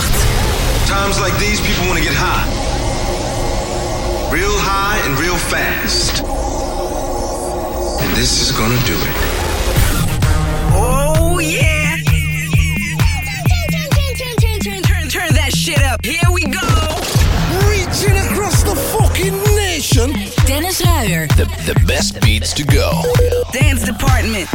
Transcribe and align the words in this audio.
538. 0.00 0.88
Times 0.88 1.20
like 1.20 1.36
these, 1.38 1.60
people 1.60 1.86
want 1.86 1.98
to 1.98 2.04
get 2.04 2.14
high. 2.14 2.44
Real 4.32 4.52
high 4.58 5.00
and 5.06 5.18
real 5.18 5.36
fast. 5.36 6.22
And 8.02 8.16
this 8.16 8.42
is 8.42 8.52
gonna 8.52 8.78
do 8.84 8.94
it. 8.94 9.16
Oh, 10.76 11.38
yeah. 11.38 11.96
Turn, 13.72 13.96
turn, 13.96 14.14
turn, 14.14 14.36
turn, 14.36 14.60
turn, 14.60 14.82
turn, 14.82 15.08
turn 15.08 15.34
that 15.34 15.52
shit 15.54 15.82
up. 15.82 16.04
Here 16.04 16.28
we 16.30 16.42
go. 16.44 16.60
Reaching 17.70 18.16
across 18.28 18.62
the 18.62 18.76
fucking 18.76 19.36
nation. 19.56 20.12
Dennis 20.46 20.84
Ruyer, 20.84 21.26
The, 21.28 21.46
the 21.66 21.80
best 21.86 22.20
beats 22.20 22.52
to 22.54 22.64
go. 22.64 23.02
Dance 23.52 23.84
Department. 23.84 24.48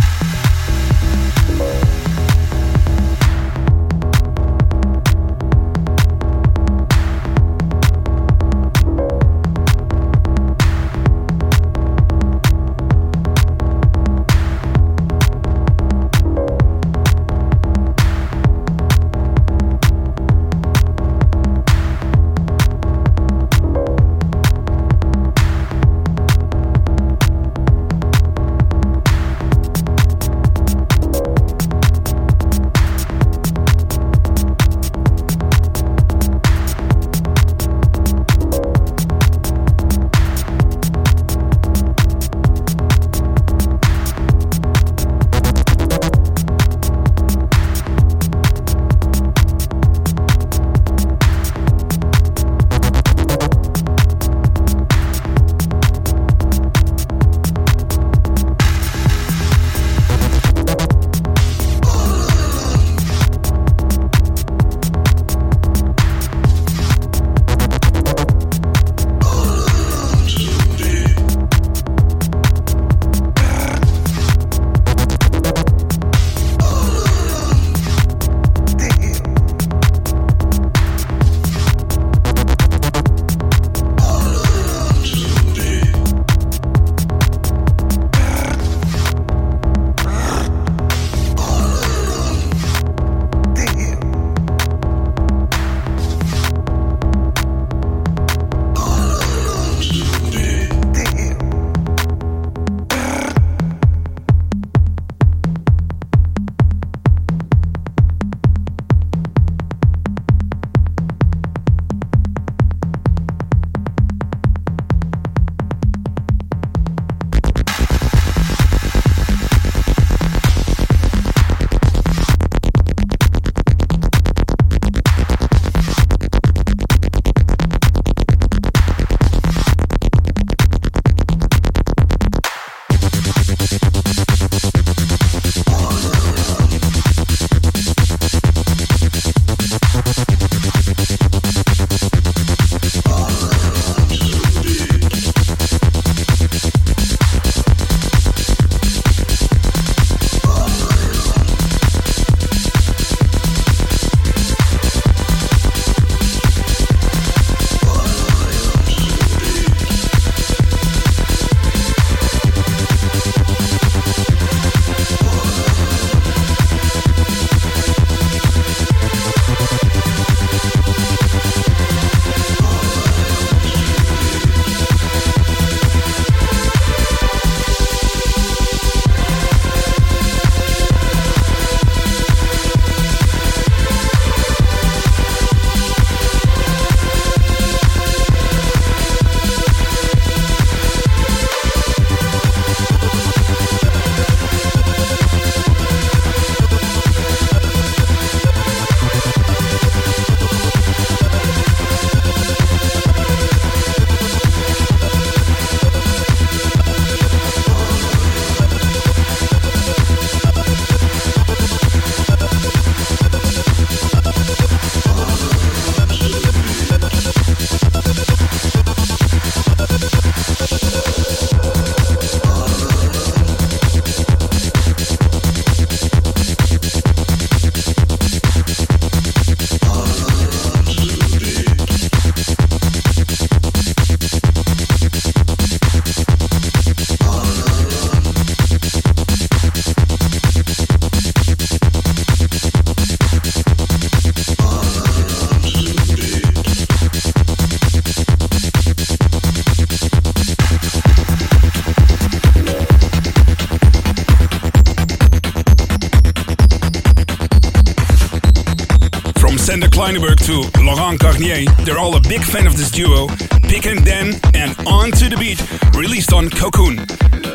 To 260.51 260.69
Laurent 260.81 261.17
Garnier. 261.17 261.63
They're 261.85 261.97
all 261.97 262.17
a 262.17 262.19
big 262.19 262.43
fan 262.43 262.67
of 262.67 262.75
this 262.75 262.91
duo. 262.91 263.27
Pig 263.69 263.85
and 263.85 264.03
Dan 264.03 264.33
and 264.53 264.75
On 264.85 265.09
to 265.11 265.29
the 265.29 265.37
Beat, 265.37 265.61
released 265.95 266.33
on 266.33 266.49
Cocoon. 266.49 266.97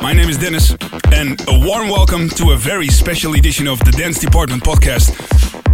My 0.01 0.15
name 0.15 0.31
is 0.31 0.39
Dennis, 0.39 0.75
and 1.13 1.39
a 1.47 1.59
warm 1.59 1.91
welcome 1.91 2.31
to 2.31 2.53
a 2.53 2.57
very 2.57 2.89
special 2.89 3.35
edition 3.35 3.69
of 3.69 3.81
the 3.81 3.93
Dance 3.93 4.19
Department 4.19 4.65
podcast. 4.65 5.13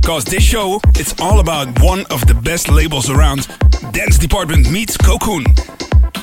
Cause 0.03 0.25
this 0.25 0.43
show, 0.43 0.81
it's 0.97 1.15
all 1.21 1.39
about 1.39 1.69
one 1.81 2.05
of 2.11 2.27
the 2.27 2.35
best 2.35 2.69
labels 2.69 3.09
around. 3.09 3.47
Dance 3.93 4.19
Department 4.19 4.69
meets 4.69 4.97
Cocoon. 4.97 5.45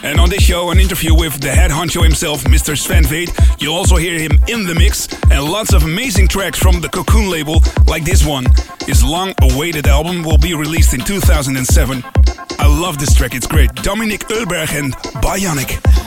And 0.03 0.19
on 0.19 0.29
this 0.29 0.43
show, 0.43 0.71
an 0.71 0.79
interview 0.79 1.15
with 1.15 1.39
the 1.39 1.51
head 1.51 1.71
honcho 1.71 2.03
himself, 2.03 2.43
Mr. 2.43 2.77
Sven 2.77 3.05
Vath. 3.05 3.61
You'll 3.61 3.75
also 3.75 3.95
hear 3.95 4.19
him 4.19 4.37
in 4.49 4.65
the 4.65 4.75
mix, 4.75 5.07
and 5.31 5.45
lots 5.45 5.73
of 5.73 5.83
amazing 5.83 6.27
tracks 6.27 6.59
from 6.59 6.81
the 6.81 6.89
Cocoon 6.89 7.29
label, 7.29 7.63
like 7.87 8.03
this 8.03 8.25
one. 8.25 8.47
His 8.89 9.03
long 9.03 9.35
awaited 9.43 9.85
album 9.85 10.23
will 10.23 10.39
be 10.39 10.55
released 10.55 10.95
in 10.95 11.01
2007. 11.01 12.03
I 12.57 12.65
love 12.65 12.97
this 12.97 13.13
track, 13.13 13.35
it's 13.35 13.45
great. 13.45 13.69
Dominik 13.75 14.23
Eulberg 14.29 14.75
and 14.75 14.95
Bionic. 15.21 15.98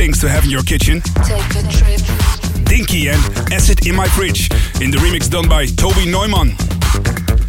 Things 0.00 0.18
to 0.18 0.30
have 0.30 0.44
in 0.44 0.50
your 0.50 0.62
kitchen. 0.62 1.02
Take 1.28 1.44
a 1.56 1.62
trip. 1.68 2.00
Dinky 2.64 3.08
and 3.08 3.20
Acid 3.52 3.86
in 3.86 3.94
My 3.94 4.08
Fridge 4.08 4.48
in 4.80 4.90
the 4.90 4.96
remix 4.96 5.28
done 5.28 5.46
by 5.46 5.66
Toby 5.66 6.06
Neumann. 6.10 6.56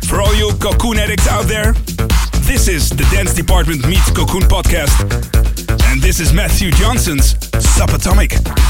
For 0.10 0.20
all 0.20 0.36
you 0.36 0.52
Cocoon 0.60 0.98
addicts 0.98 1.30
out 1.30 1.46
there, 1.46 1.72
this 2.42 2.68
is 2.68 2.90
the 2.90 3.08
Dance 3.10 3.34
Department 3.34 3.88
Meets 3.88 4.12
Cocoon 4.12 4.42
podcast. 4.42 4.92
And 5.92 6.02
this 6.02 6.20
is 6.20 6.34
Matthew 6.34 6.72
Johnson's 6.72 7.36
Subatomic. 7.78 8.61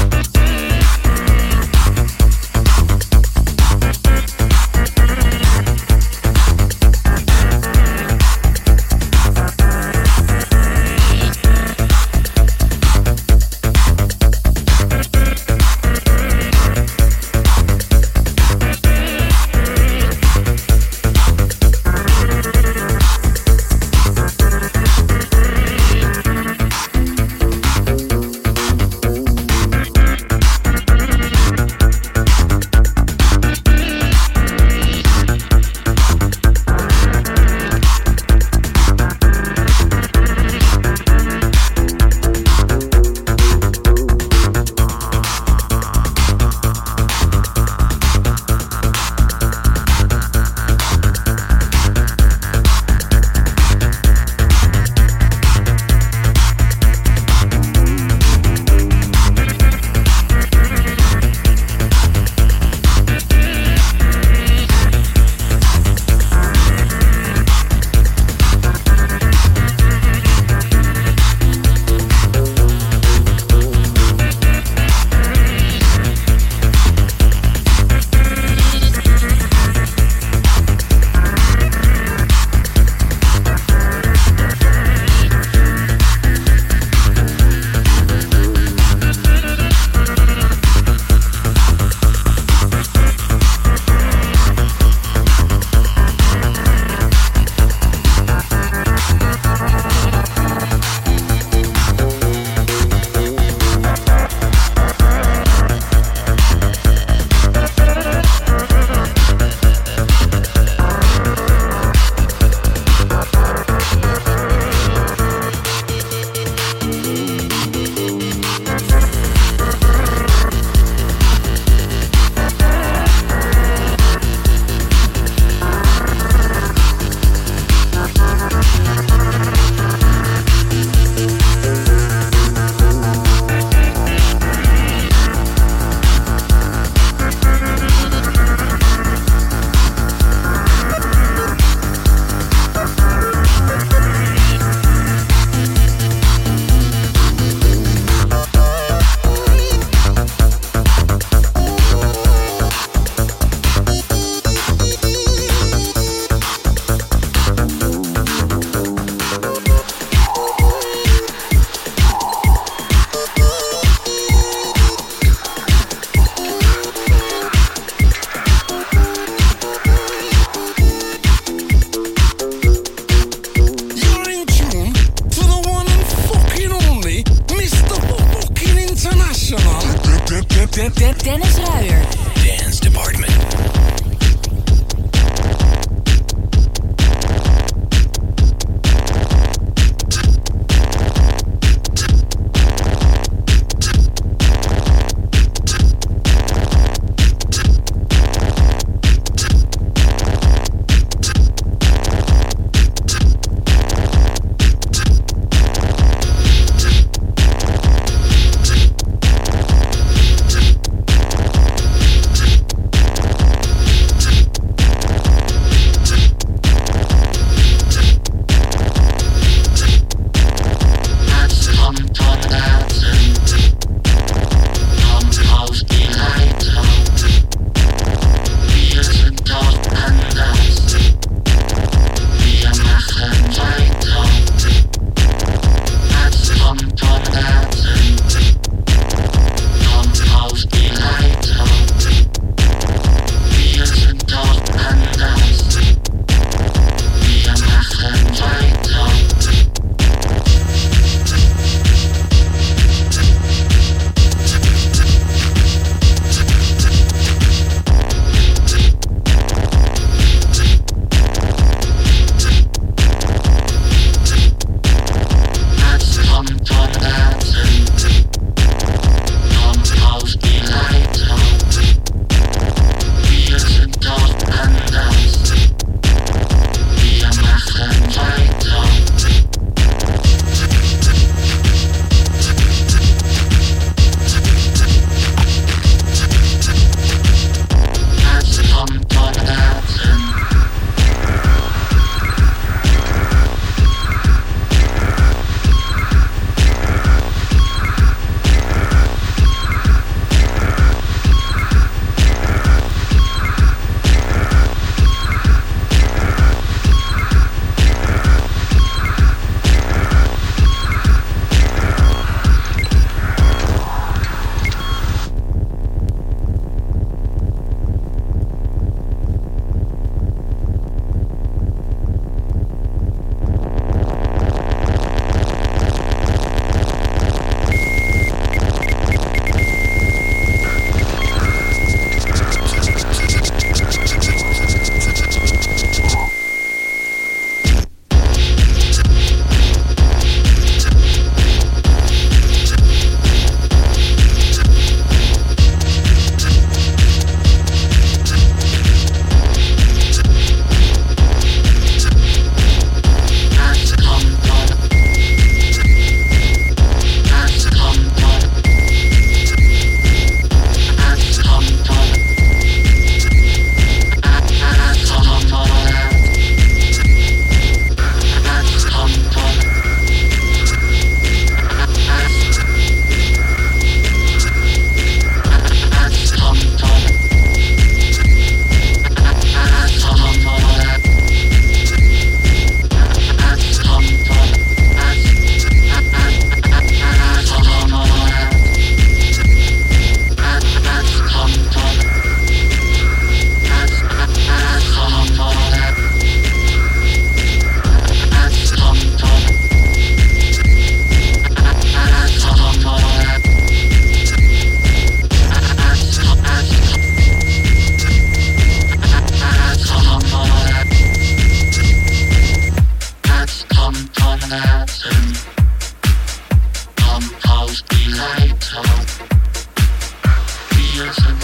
Dennis 180.72 181.58
Ruyer. 181.58 182.02
Dance 182.42 182.80
Department. 182.80 184.11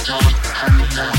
Don't 0.06 0.22
hang 0.22 1.17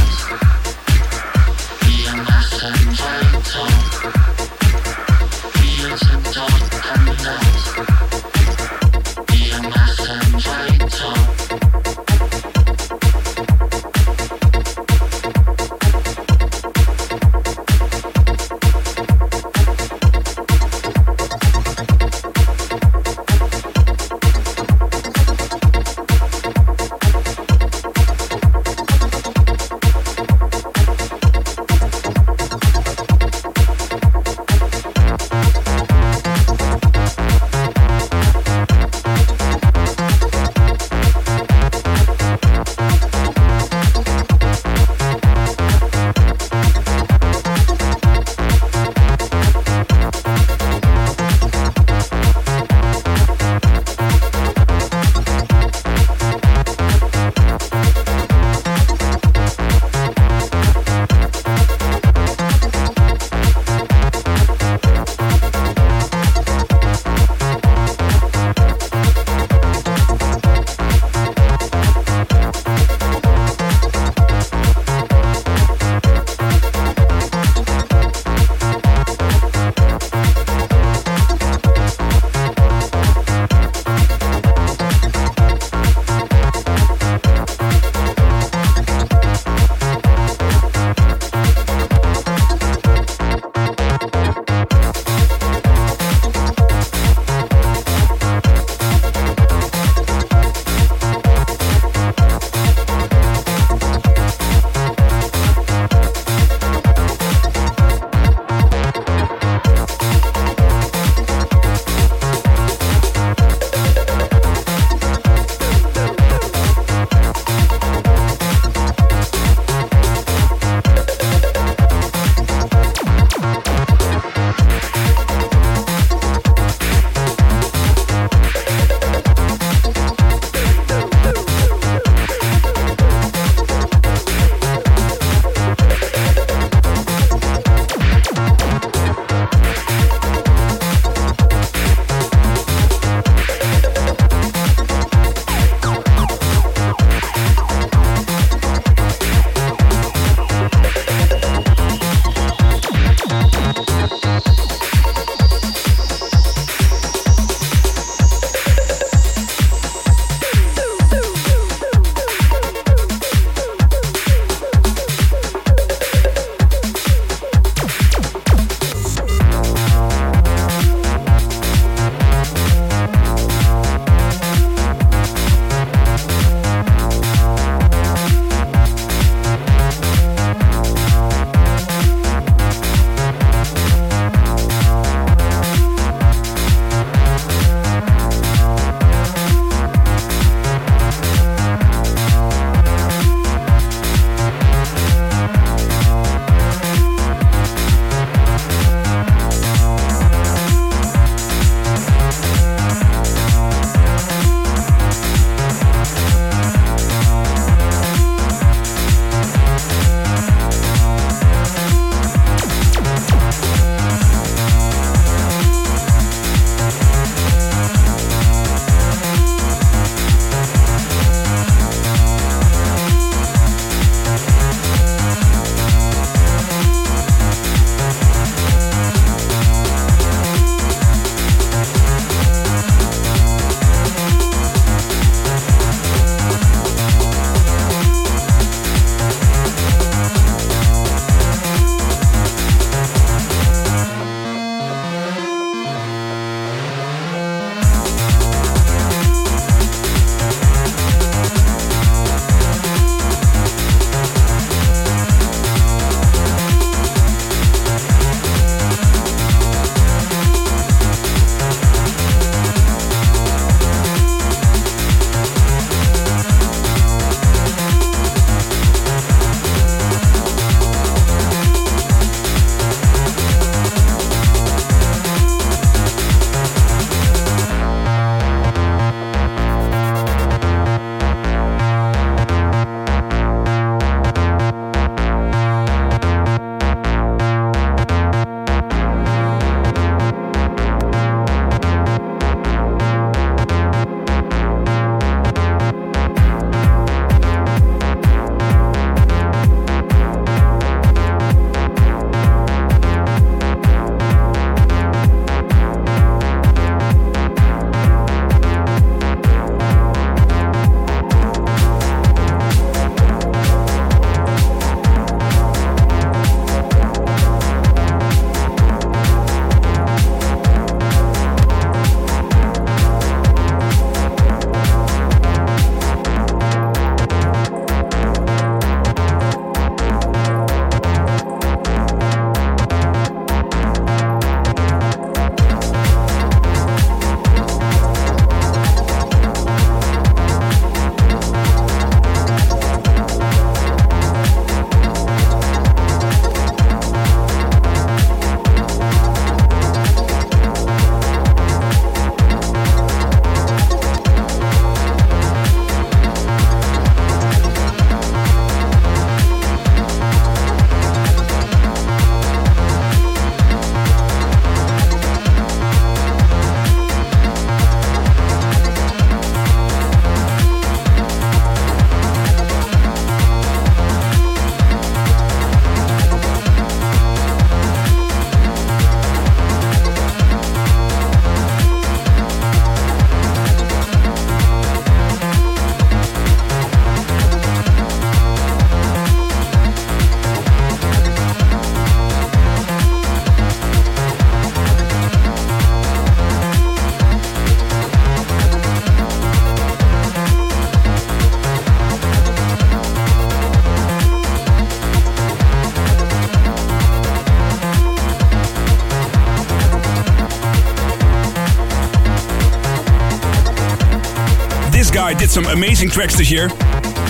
some 415.50 415.66
amazing 415.66 416.10
tracks 416.10 416.38
this 416.38 416.52
year. 416.52 416.66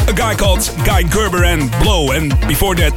A 0.07 0.13
guy 0.13 0.35
called 0.35 0.59
Guy 0.85 1.03
Gerber 1.03 1.45
and 1.45 1.71
Blow, 1.81 2.11
and 2.11 2.31
before 2.47 2.75
that, 2.75 2.91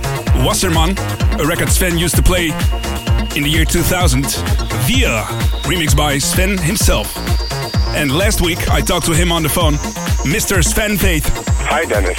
Wasserman, 0.45 0.99
a 1.41 1.47
record 1.47 1.69
Sven 1.69 1.97
used 1.97 2.17
to 2.17 2.23
play 2.23 2.47
in 3.37 3.45
the 3.45 3.49
year 3.49 3.65
2000. 3.65 4.25
Via, 4.87 5.23
remixed 5.69 5.97
by 5.97 6.19
Sven 6.19 6.59
himself. 6.59 7.17
And 7.95 8.11
last 8.11 8.41
week, 8.41 8.69
I 8.71 8.81
talked 8.81 9.07
to 9.07 9.13
him 9.13 9.31
on 9.31 9.43
the 9.43 9.49
phone, 9.49 9.75
Mr. 10.25 10.65
Sven 10.65 10.97
Vath. 10.97 11.29
Hi, 11.69 11.85
Dennis. 11.85 12.19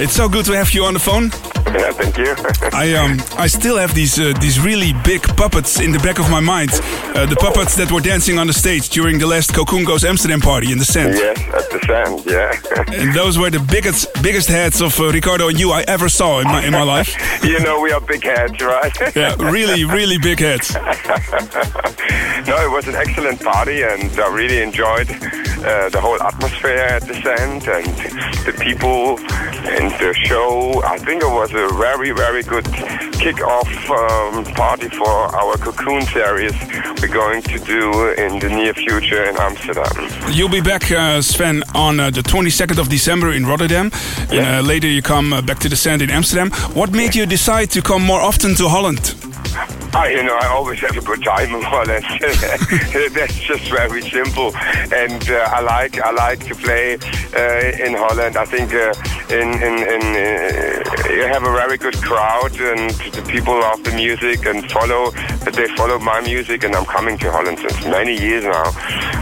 It's 0.00 0.14
so 0.14 0.28
good 0.28 0.44
to 0.46 0.52
have 0.56 0.72
you 0.72 0.84
on 0.84 0.94
the 0.94 1.00
phone. 1.00 1.30
Yeah, 1.72 1.92
thank 1.92 2.16
you. 2.18 2.34
I 2.72 2.94
um 2.94 3.18
I 3.38 3.46
still 3.46 3.76
have 3.76 3.94
these 3.94 4.18
uh, 4.18 4.32
these 4.40 4.58
really 4.58 4.92
big 5.04 5.22
puppets 5.36 5.78
in 5.78 5.92
the 5.92 5.98
back 6.00 6.18
of 6.18 6.28
my 6.28 6.40
mind. 6.40 6.70
Uh, 7.14 7.26
the 7.26 7.36
puppets 7.36 7.76
that 7.76 7.92
were 7.92 8.00
dancing 8.00 8.38
on 8.40 8.46
the 8.48 8.52
stage 8.52 8.88
during 8.88 9.18
the 9.20 9.26
last 9.26 9.54
Cocoon 9.54 9.84
Goes 9.84 10.04
Amsterdam 10.04 10.40
party 10.40 10.72
in 10.72 10.78
the 10.78 10.84
Sand. 10.84 11.14
yes, 11.14 11.38
sand, 11.90 12.22
yeah. 12.26 12.52
And 13.02 13.14
those 13.14 13.38
were 13.38 13.50
the 13.50 13.64
biggest 13.76 14.06
biggest 14.22 14.48
heads 14.48 14.80
of 14.80 14.98
uh, 15.00 15.10
Ricardo 15.18 15.48
and 15.48 15.58
you 15.58 15.72
I 15.72 15.82
ever 15.94 16.08
saw 16.08 16.40
in 16.40 16.46
my 16.46 16.60
in 16.66 16.72
my 16.72 16.82
life. 16.82 17.10
you 17.52 17.58
know 17.60 17.80
we 17.80 17.90
are 17.92 18.00
big 18.00 18.22
heads, 18.22 18.60
right? 18.60 18.96
Yeah, 19.20 19.34
really 19.56 19.84
really 19.84 20.18
big 20.18 20.38
heads. 20.38 20.74
no, 22.50 22.56
it 22.66 22.70
was 22.76 22.86
an 22.92 22.96
excellent 23.04 23.38
party, 23.42 23.82
and 23.82 24.10
I 24.26 24.28
really 24.40 24.60
enjoyed 24.62 25.08
uh, 25.10 25.88
the 25.94 26.00
whole 26.00 26.20
atmosphere 26.22 26.82
at 26.96 27.02
the 27.10 27.14
sand 27.24 27.62
and 27.78 27.86
the 28.46 28.54
people 28.66 29.18
and 29.76 29.90
the 30.02 30.12
show. 30.28 30.82
I 30.94 30.98
think 30.98 31.22
it 31.22 31.32
was 31.40 31.50
a 31.52 31.66
very, 31.86 32.12
very 32.12 32.42
good 32.42 32.66
kick-off 33.20 33.90
um, 33.90 34.44
party 34.54 34.88
for 34.88 35.08
our 35.08 35.54
Cocoon 35.58 36.02
series 36.06 36.54
we're 37.02 37.08
going 37.12 37.42
to 37.42 37.58
do 37.58 38.10
in 38.14 38.38
the 38.38 38.48
near 38.48 38.72
future 38.72 39.22
in 39.24 39.36
Amsterdam. 39.36 39.92
You'll 40.32 40.48
be 40.48 40.62
back, 40.62 40.90
uh, 40.90 41.20
Sven, 41.20 41.62
on 41.74 42.00
uh, 42.00 42.08
the 42.10 42.22
22nd 42.22 42.78
of 42.78 42.88
December 42.88 43.32
in 43.32 43.44
Rotterdam. 43.44 43.90
And 44.20 44.32
Yeah. 44.32 44.58
uh, 44.58 44.62
later 44.62 44.86
you 44.88 45.02
come 45.02 45.34
uh, 45.34 45.42
back 45.42 45.58
to 45.60 45.68
the 45.68 45.76
Sand 45.76 46.00
in 46.02 46.10
Amsterdam. 46.10 46.50
What 46.74 46.92
made 46.92 47.14
you 47.14 47.26
decide 47.26 47.70
to 47.72 47.82
come 47.82 48.02
more 48.02 48.20
often 48.22 48.54
to 48.56 48.68
Holland? 48.68 49.14
I, 49.92 50.08
you 50.16 50.22
know, 50.22 50.36
I 50.40 50.46
always 50.46 50.78
have 50.80 50.96
a 50.96 51.00
good 51.02 51.22
time 51.22 51.54
in 51.58 51.62
Holland. 51.62 52.04
That's 53.14 53.34
just 53.40 53.64
very 53.70 54.00
simple, 54.02 54.54
and 54.94 55.22
uh, 55.28 55.56
I 55.56 55.60
like 55.60 56.00
I 56.00 56.10
like 56.12 56.40
to 56.46 56.54
play 56.54 56.94
uh, 56.94 57.84
in 57.86 57.94
Holland. 57.94 58.36
I 58.36 58.44
think 58.44 58.72
uh, 58.72 58.94
in 59.30 59.48
in, 59.62 59.74
in 59.94 60.02
uh, 60.16 61.10
you 61.10 61.22
have 61.22 61.44
a 61.44 61.52
very 61.52 61.78
good 61.78 61.96
crowd, 62.02 62.52
and 62.60 62.90
the 62.90 63.22
people 63.30 63.54
love 63.54 63.82
the 63.84 63.92
music 63.92 64.46
and 64.46 64.70
follow. 64.70 65.10
They 65.50 65.68
follow 65.76 65.98
my 65.98 66.20
music, 66.20 66.64
and 66.64 66.74
I'm 66.74 66.84
coming 66.84 67.18
to 67.18 67.30
Holland 67.30 67.58
since 67.58 67.84
many 67.86 68.18
years 68.18 68.44
now. 68.44 68.70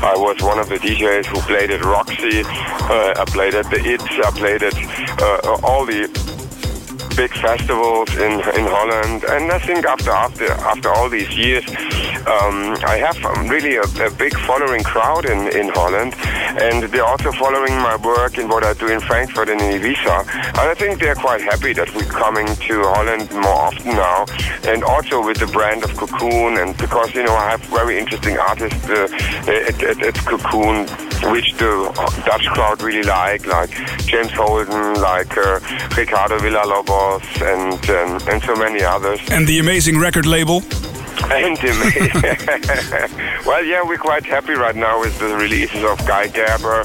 I 0.02 0.14
was 0.16 0.42
one 0.42 0.58
of 0.58 0.68
the 0.68 0.76
DJs 0.76 1.26
who 1.26 1.40
played 1.42 1.70
at 1.70 1.84
Roxy. 1.84 2.42
Uh, 2.44 3.14
I 3.16 3.24
played 3.26 3.54
at 3.54 3.68
the 3.70 3.80
It. 3.84 4.02
I 4.02 4.30
played 4.30 4.62
at 4.62 4.74
uh, 5.20 5.66
all 5.66 5.84
the 5.84 6.08
big 7.16 7.32
festivals 7.32 8.10
in 8.16 8.32
in 8.58 8.66
Holland, 8.66 9.24
and 9.24 9.50
I 9.50 9.58
think 9.58 9.84
after 9.84 10.10
after 10.10 10.50
after 10.72 10.88
all 10.88 11.08
these 11.08 11.36
years, 11.36 11.64
um, 12.26 12.76
I 12.84 12.96
have 12.96 13.22
um, 13.24 13.48
really 13.48 13.76
a, 13.76 13.82
a 13.82 14.10
big 14.10 14.34
following 14.40 14.82
crowd 14.82 15.24
in 15.24 15.48
in 15.48 15.68
Holland, 15.68 16.14
and 16.64 16.84
they're 16.90 17.04
also 17.04 17.32
following 17.32 17.74
my 17.78 17.96
work 17.96 18.38
and 18.38 18.48
what 18.48 18.64
I 18.64 18.74
do 18.74 18.88
in 18.88 19.00
Frankfurt 19.00 19.48
and 19.48 19.60
in 19.60 19.80
Ibiza, 19.80 20.26
and 20.58 20.66
I 20.72 20.74
think 20.74 21.00
they're 21.00 21.14
quite 21.14 21.40
happy 21.40 21.72
that 21.74 21.94
we're 21.94 22.12
coming 22.24 22.46
to 22.46 22.82
Holland 22.94 23.30
more 23.32 23.60
often 23.68 23.94
now, 23.96 24.26
and 24.64 24.82
also 24.84 25.24
with 25.24 25.38
the 25.38 25.46
brand 25.46 25.84
of 25.84 25.96
Cocoon, 25.96 26.58
and 26.58 26.76
because 26.76 27.14
you 27.14 27.22
know 27.22 27.34
I 27.34 27.50
have 27.50 27.62
very 27.62 27.98
interesting 27.98 28.38
artists 28.38 28.88
uh, 28.88 29.08
at, 29.46 29.82
at, 29.82 30.02
at 30.02 30.14
Cocoon 30.26 30.86
which 31.24 31.52
the 31.54 31.92
Dutch 32.24 32.46
crowd 32.46 32.80
really 32.82 33.02
like, 33.02 33.46
like 33.46 33.70
James 34.06 34.30
Holden, 34.32 35.00
like 35.00 35.36
uh, 35.36 35.60
Ricardo 35.96 36.38
Villalobos, 36.38 37.24
and 37.42 37.90
um, 37.90 38.28
and 38.28 38.42
so 38.42 38.54
many 38.54 38.82
others. 38.82 39.20
And 39.30 39.46
the 39.46 39.58
amazing 39.58 39.98
record 39.98 40.26
label. 40.26 40.62
And 41.24 41.58
um, 41.58 43.42
well, 43.46 43.64
yeah, 43.64 43.82
we're 43.84 43.98
quite 43.98 44.24
happy 44.24 44.52
right 44.54 44.76
now 44.76 45.00
with 45.00 45.18
the 45.18 45.36
releases 45.36 45.82
of 45.84 45.98
Guy 46.06 46.28
Gerber 46.28 46.80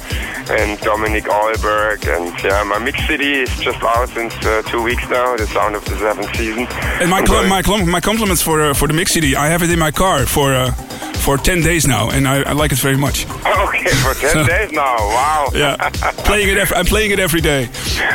and 0.49 0.77
Dominik 0.79 1.23
Eulberg, 1.23 2.05
and 2.07 2.43
yeah, 2.43 2.63
my 2.63 2.79
mix 2.79 2.99
CD 3.07 3.41
is 3.41 3.49
just 3.59 3.81
out 3.83 4.09
since 4.09 4.33
uh, 4.45 4.61
two 4.63 4.81
weeks 4.83 5.07
now. 5.09 5.37
The 5.37 5.47
Sound 5.47 5.75
of 5.75 5.85
the 5.85 5.95
Seventh 5.97 6.35
Season. 6.35 6.67
And 7.01 7.09
my 7.09 7.23
cl- 7.23 7.47
my, 7.47 7.61
cl- 7.61 7.85
my 7.85 8.01
compliments 8.01 8.41
for 8.41 8.61
uh, 8.61 8.73
for 8.73 8.87
the 8.87 8.93
mix 8.93 9.11
CD. 9.13 9.35
I 9.35 9.47
have 9.47 9.63
it 9.63 9.69
in 9.71 9.79
my 9.79 9.91
car 9.91 10.25
for 10.25 10.53
uh, 10.53 10.71
for 11.23 11.37
10 11.37 11.61
days 11.61 11.87
now, 11.87 12.09
and 12.09 12.27
I, 12.27 12.41
I 12.43 12.51
like 12.51 12.73
it 12.73 12.79
very 12.79 12.97
much. 12.97 13.25
Okay, 13.63 13.89
for 13.95 14.13
ten 14.13 14.45
days 14.45 14.71
now. 14.71 14.95
Wow. 14.97 15.49
Yeah, 15.53 15.75
playing 16.25 16.49
it. 16.49 16.57
Every, 16.57 16.75
I'm 16.77 16.85
playing 16.85 17.11
it 17.11 17.19
every 17.19 17.41
day. 17.41 17.69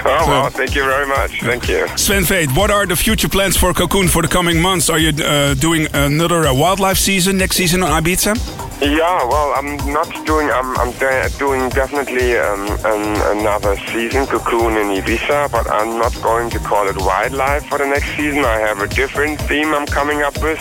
Oh 0.04 0.24
well, 0.26 0.50
thank 0.50 0.74
you 0.74 0.83
very 0.85 1.07
much. 1.07 1.40
Thank 1.42 1.68
you. 1.68 1.87
Sven 1.96 2.22
Vath, 2.22 2.57
what 2.57 2.70
are 2.70 2.87
the 2.87 2.96
future 2.96 3.28
plans 3.28 3.57
for 3.57 3.74
Cocoon 3.74 4.09
for 4.09 4.22
the 4.22 4.28
coming 4.28 4.62
months? 4.62 4.88
Are 4.88 4.98
you 4.98 5.11
uh, 5.22 5.54
doing 5.54 5.87
another 6.08 6.46
uh, 6.46 6.54
wildlife 6.54 6.96
season 6.96 7.36
next 7.36 7.56
season 7.56 7.82
on 7.82 8.02
Ibiza? 8.02 8.67
Yeah, 8.80 9.24
well, 9.26 9.54
I'm 9.56 9.76
not 9.92 10.06
doing. 10.24 10.48
I'm, 10.52 10.78
I'm 10.78 10.92
de- 10.92 11.28
doing 11.36 11.68
definitely 11.70 12.38
um, 12.38 12.60
an, 12.84 13.38
another 13.38 13.76
season, 13.90 14.24
Cocoon 14.26 14.76
in 14.76 15.02
Ibiza, 15.02 15.50
but 15.50 15.68
I'm 15.68 15.98
not 15.98 16.14
going 16.22 16.48
to 16.50 16.60
call 16.60 16.86
it 16.86 16.96
wildlife 16.96 17.66
for 17.66 17.78
the 17.78 17.86
next 17.86 18.06
season. 18.16 18.44
I 18.44 18.58
have 18.60 18.78
a 18.78 18.86
different 18.86 19.40
theme 19.42 19.74
I'm 19.74 19.84
coming 19.86 20.22
up 20.22 20.40
with, 20.40 20.61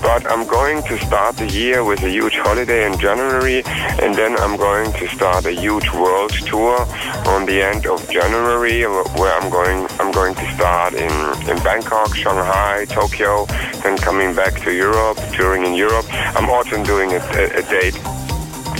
but 0.00 0.24
I'm 0.32 0.46
going 0.46 0.82
to 0.84 0.98
start 1.04 1.36
the 1.36 1.46
year 1.46 1.84
with 1.84 2.02
a 2.04 2.08
huge 2.08 2.36
holiday 2.36 2.90
in 2.90 2.98
January, 2.98 3.62
and 3.66 4.14
then 4.14 4.34
I'm 4.38 4.56
going 4.56 4.90
to 4.94 5.06
start 5.08 5.44
a 5.44 5.52
huge 5.52 5.92
world 5.92 6.32
tour 6.46 6.80
on 7.26 7.44
the 7.44 7.60
end 7.60 7.86
of 7.86 8.08
January, 8.08 8.84
where 8.84 9.34
I'm 9.38 9.50
going. 9.50 9.86
I'm 10.00 10.10
going 10.10 10.34
to 10.36 10.54
start 10.54 10.94
in 10.94 11.12
in 11.50 11.62
Bangkok, 11.62 12.14
Shanghai, 12.16 12.86
Tokyo, 12.86 13.44
then 13.84 13.98
coming 13.98 14.34
back 14.34 14.58
to 14.62 14.72
Europe, 14.72 15.18
touring 15.34 15.66
in 15.66 15.74
Europe. 15.74 16.06
I'm 16.10 16.48
also 16.48 16.82
doing 16.82 17.12
a, 17.12 17.41
a, 17.44 17.62
date 17.62 17.96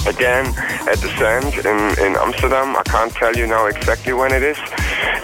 again 0.07 0.47
at 0.91 0.99
the 0.99 1.11
Sand 1.19 1.55
in, 1.67 1.79
in 2.05 2.17
Amsterdam. 2.17 2.77
I 2.77 2.83
can't 2.85 3.13
tell 3.13 3.35
you 3.35 3.47
now 3.47 3.67
exactly 3.67 4.13
when 4.13 4.33
it 4.33 4.43
is. 4.43 4.59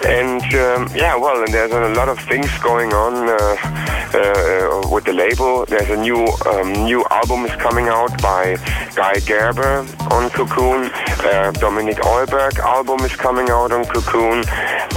And 0.05 0.41
um, 0.55 0.87
yeah, 0.95 1.15
well, 1.15 1.43
and 1.43 1.53
there's 1.53 1.71
a 1.71 1.93
lot 1.99 2.07
of 2.07 2.19
things 2.19 2.49
going 2.59 2.93
on 2.93 3.27
uh, 3.27 3.79
uh, 4.13 4.89
with 4.89 5.03
the 5.05 5.13
label. 5.13 5.65
There's 5.65 5.89
a 5.89 5.97
new 5.97 6.25
um, 6.47 6.71
new 6.85 7.03
album 7.11 7.45
is 7.45 7.55
coming 7.57 7.87
out 7.87 8.21
by 8.21 8.55
Guy 8.95 9.19
Gerber 9.19 9.85
on 10.11 10.29
Cocoon. 10.29 10.85
Uh, 11.19 11.51
Dominik 11.59 11.99
Eulberg 11.99 12.59
album 12.59 13.01
is 13.01 13.15
coming 13.15 13.49
out 13.49 13.71
on 13.71 13.85
Cocoon, 13.85 14.43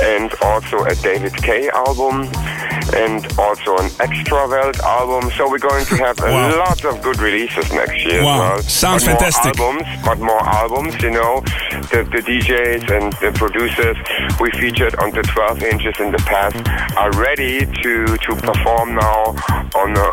and 0.03 0.33
also 0.41 0.85
a 0.85 0.95
David 0.97 1.35
Kay 1.35 1.69
album. 1.71 2.31
And 2.95 3.25
also 3.39 3.77
an 3.79 3.89
Extrawelt 4.07 4.79
album. 4.81 5.31
So 5.37 5.49
we're 5.51 5.59
going 5.59 5.85
to 5.87 5.97
have 5.97 6.19
a 6.21 6.31
Wow. 6.33 6.59
lot 6.59 6.85
of 6.85 7.01
good 7.03 7.19
releases 7.21 7.73
next 7.73 8.05
year. 8.05 8.23
Wow. 8.23 8.39
well. 8.55 8.63
Sounds 8.63 9.05
But 9.05 9.11
more 9.13 9.19
fantastic. 9.21 9.59
albums, 9.61 9.87
but 10.05 10.19
more 10.21 10.43
albums, 10.47 11.03
you 11.03 11.11
know. 11.11 11.41
The, 11.93 12.05
the 12.11 12.23
DJs 12.23 12.91
and 12.91 13.13
the 13.15 13.33
producers 13.39 13.97
we 14.41 14.51
featured 14.61 14.95
on 14.97 15.11
the 15.13 15.23
12 15.23 15.63
inches 15.63 15.95
in 16.01 16.13
the 16.13 16.19
past 16.19 16.57
are 16.97 17.11
ready 17.13 17.61
to, 17.67 18.17
to 18.17 18.37
perform 18.37 18.95
now 18.95 19.35
on 19.75 19.97
a, 19.97 20.09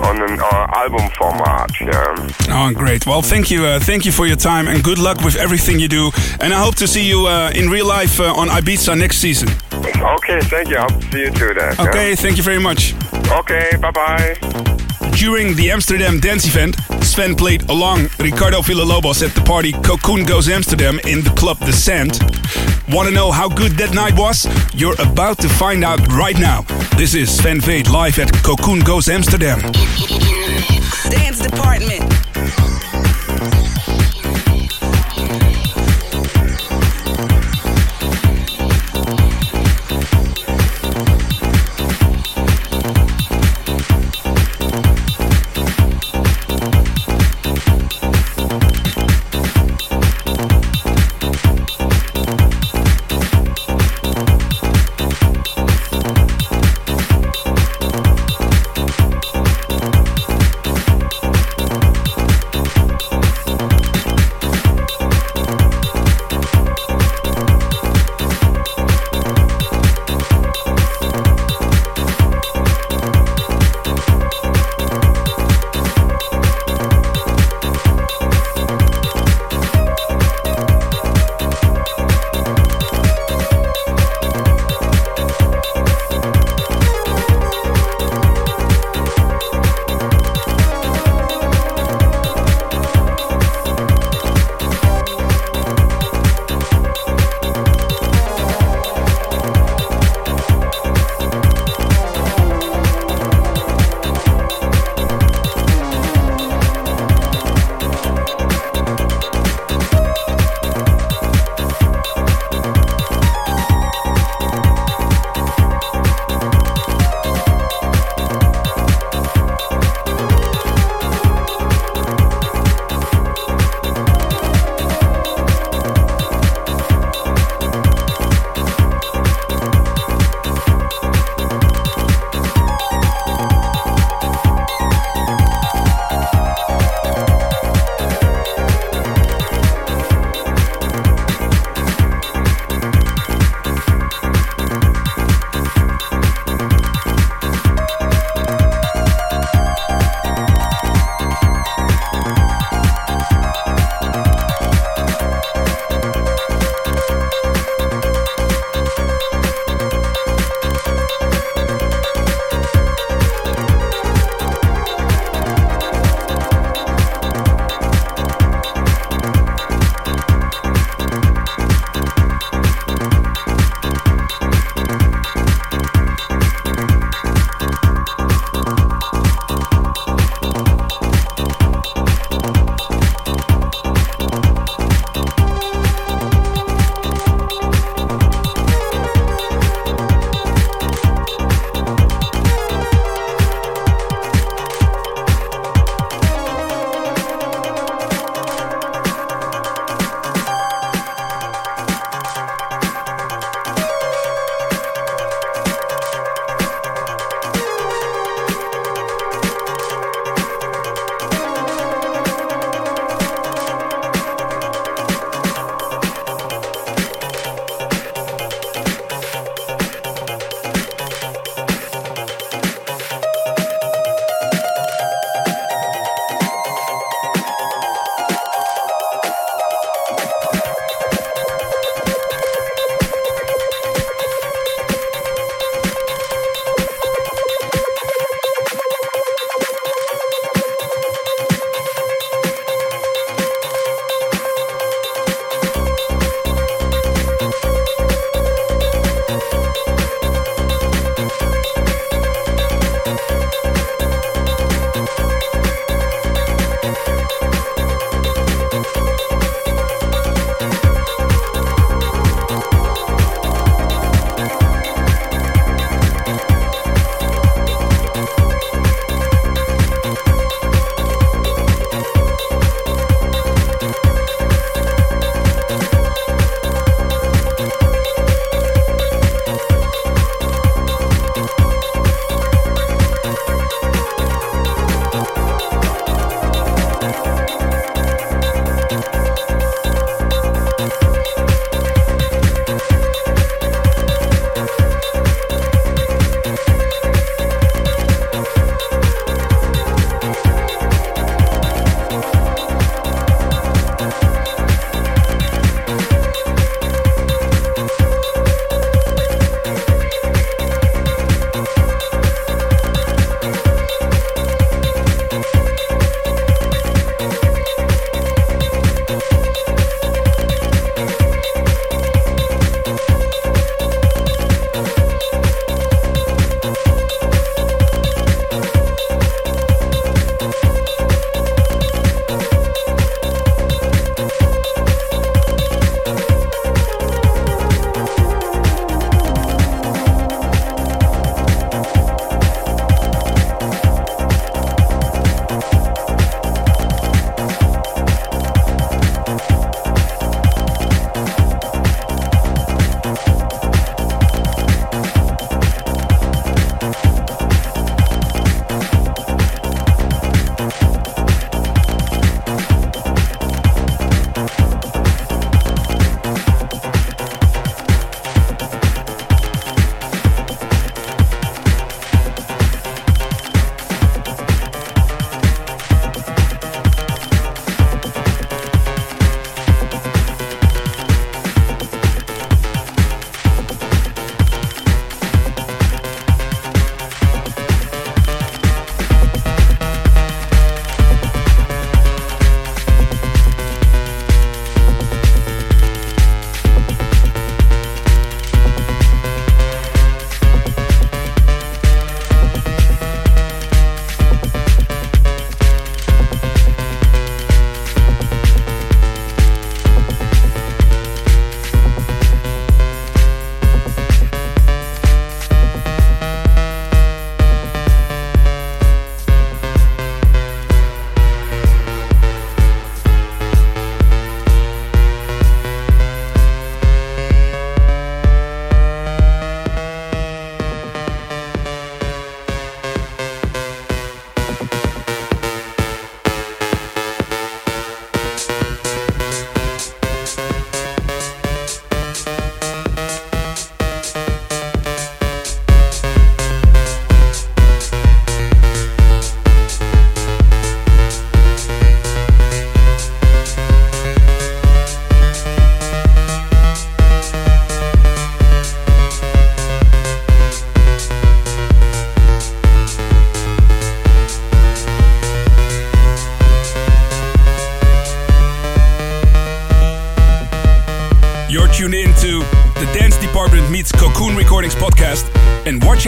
on 0.08 0.22
an 0.22 0.40
uh, 0.40 0.66
album 0.82 1.08
format. 1.18 1.70
Yeah. 1.80 2.28
Oh, 2.50 2.72
great. 2.74 3.06
Well, 3.06 3.22
thank 3.22 3.50
you. 3.50 3.64
Uh, 3.66 3.80
thank 3.80 4.04
you 4.04 4.12
for 4.12 4.26
your 4.26 4.36
time 4.36 4.68
and 4.68 4.82
good 4.82 4.98
luck 4.98 5.20
with 5.24 5.36
everything 5.36 5.78
you 5.78 5.88
do. 5.88 6.10
And 6.40 6.52
I 6.54 6.58
hope 6.62 6.76
to 6.76 6.86
see 6.86 7.04
you 7.06 7.26
uh, 7.26 7.50
in 7.54 7.68
real 7.68 7.86
life 7.86 8.20
uh, 8.20 8.32
on 8.34 8.48
Ibiza 8.48 8.96
next 8.98 9.18
season. 9.18 9.48
Okay, 9.74 10.40
thank 10.42 10.68
you. 10.68 10.76
I'll 10.76 11.00
see 11.10 11.20
you 11.20 11.30
too 11.30 11.54
then. 11.54 11.74
yeah? 11.78 11.84
Okay, 11.96 12.14
thank 12.14 12.36
you 12.36 12.42
very 12.42 12.58
much. 12.58 12.92
Okay, 13.30 13.70
bye 13.80 13.90
bye. 13.90 14.36
During 15.12 15.56
the 15.56 15.70
Amsterdam 15.70 16.20
dance 16.20 16.46
event, 16.46 16.76
Sven 17.02 17.34
played 17.34 17.70
along 17.70 18.10
Ricardo 18.18 18.60
Villalobos 18.60 19.26
at 19.26 19.34
the 19.34 19.40
party 19.40 19.72
Cocoon 19.72 20.26
Goes 20.26 20.50
Amsterdam 20.50 21.00
in 21.06 21.22
the 21.22 21.30
club 21.30 21.58
The 21.60 21.72
Sand. 21.72 22.20
Want 22.94 23.08
to 23.08 23.14
know 23.14 23.32
how 23.32 23.48
good 23.48 23.72
that 23.78 23.94
night 23.94 24.12
was? 24.14 24.46
You're 24.74 25.00
about 25.00 25.38
to 25.38 25.48
find 25.48 25.84
out 25.84 26.06
right 26.08 26.38
now. 26.38 26.66
This 26.98 27.14
is 27.14 27.34
Sven 27.34 27.62
Vath 27.62 27.88
live 27.88 28.18
at 28.18 28.30
Cocoon 28.44 28.80
Goes 28.80 29.08
Amsterdam. 29.08 29.60
Dance 31.08 31.40
department. 31.40 32.25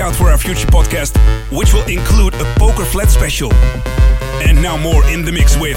Out 0.01 0.15
for 0.15 0.31
our 0.31 0.39
future 0.39 0.67
podcast, 0.67 1.17
which 1.51 1.73
will 1.73 1.87
include 1.87 2.35
a 2.35 2.55
Poker 2.57 2.85
Flat 2.85 3.11
special. 3.11 3.53
And 4.43 4.61
now 4.61 4.77
more 4.77 5.05
in 5.07 5.25
the 5.25 5.33
mix 5.33 5.57
with 5.57 5.77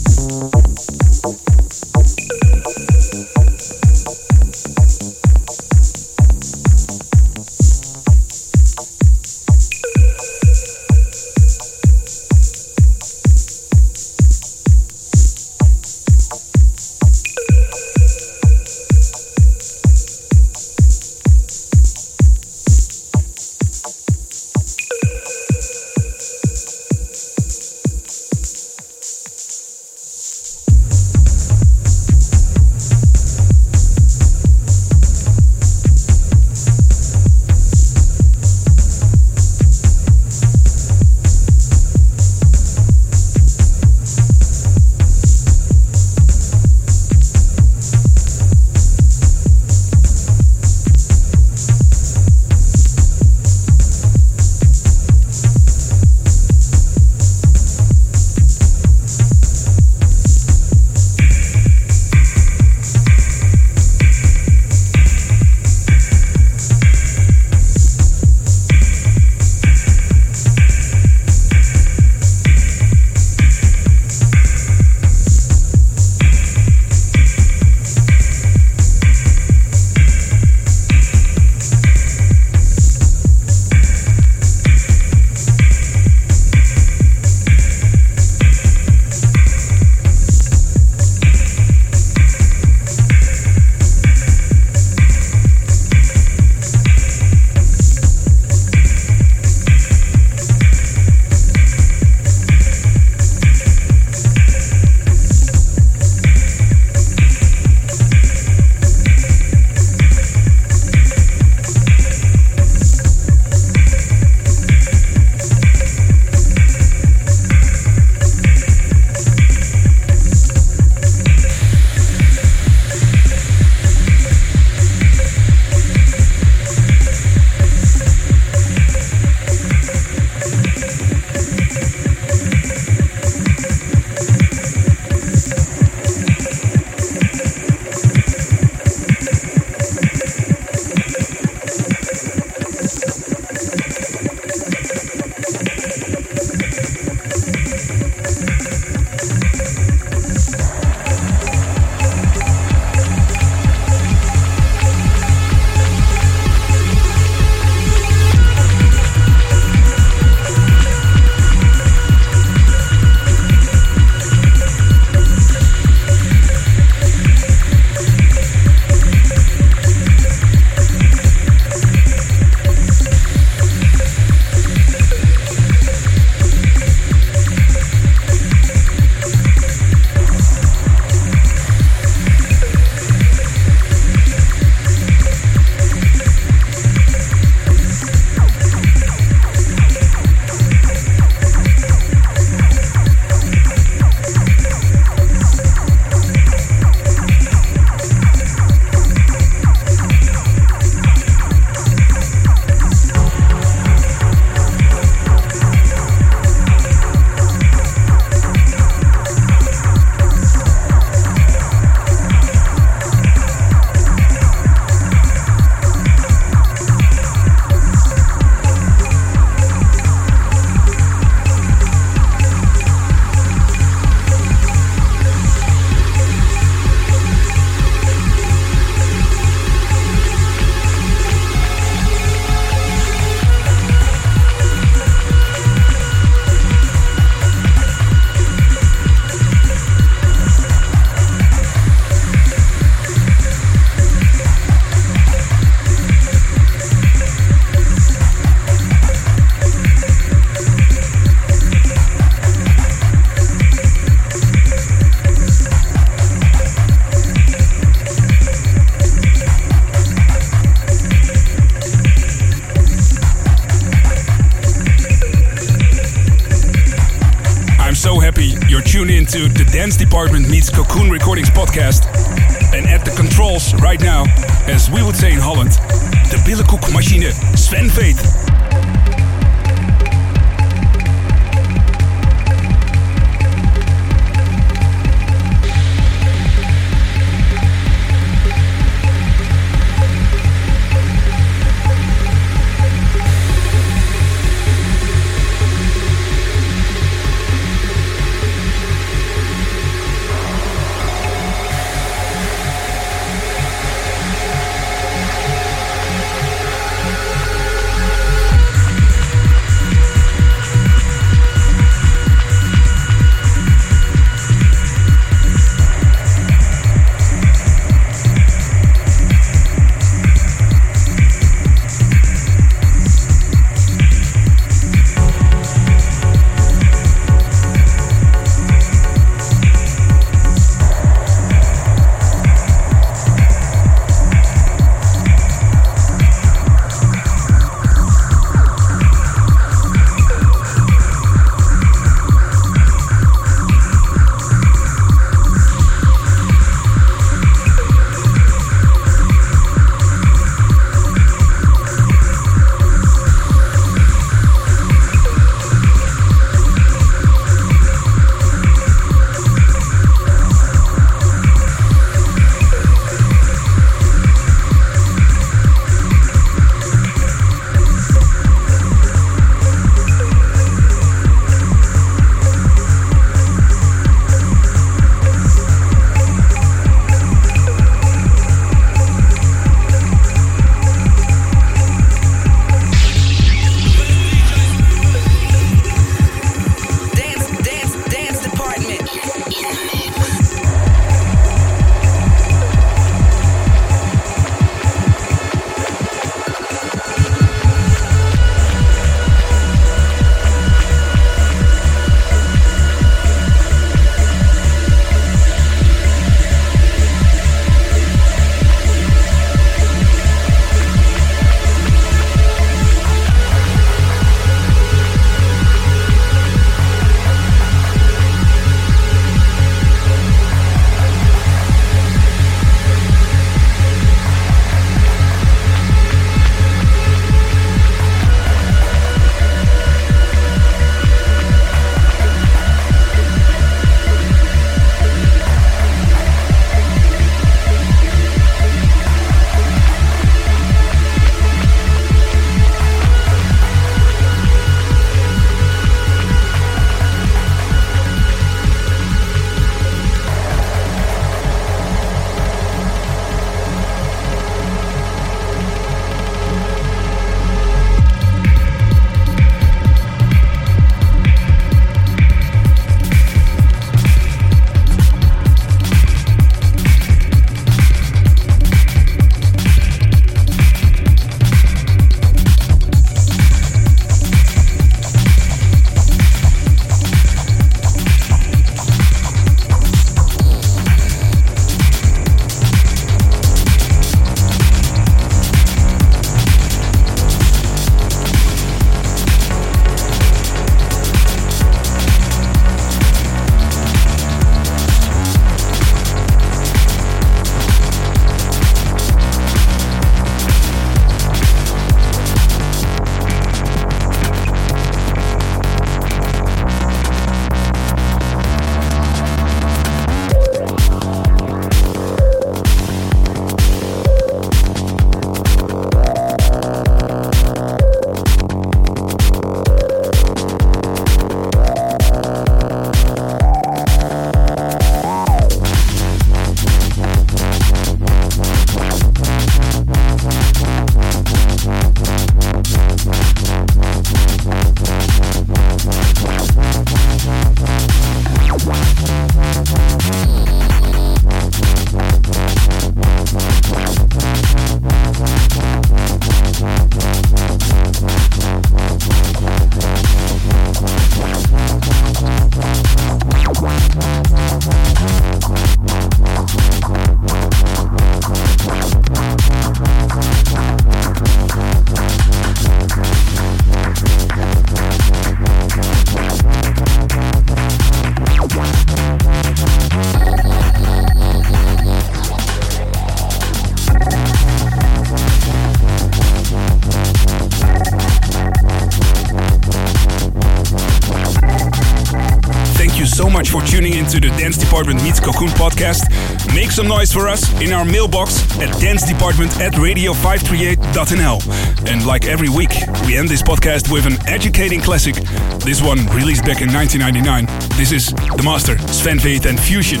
Cocoon 585.32 585.50
podcast. 585.50 586.08
Make 586.54 586.70
some 586.70 586.88
noise 586.88 587.12
for 587.12 587.28
us 587.28 587.52
in 587.60 587.74
our 587.74 587.84
mailbox 587.84 588.40
at 588.60 588.70
dancedepartment 588.76 589.60
at 589.60 589.74
radio538.nl. 589.74 591.86
And 591.86 592.06
like 592.06 592.24
every 592.24 592.48
week, 592.48 592.70
we 593.04 593.18
end 593.18 593.28
this 593.28 593.42
podcast 593.42 593.92
with 593.92 594.06
an 594.06 594.16
educating 594.26 594.80
classic. 594.80 595.16
This 595.60 595.82
one 595.82 596.06
released 596.16 596.46
back 596.46 596.62
in 596.62 596.72
1999. 596.72 597.44
This 597.76 597.92
is 597.92 598.06
The 598.06 598.42
Master, 598.42 598.78
Sven 598.88 599.18
Vath 599.18 599.44
and 599.44 599.60
Fusion. 599.60 600.00